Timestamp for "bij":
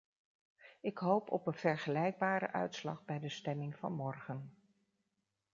3.05-3.19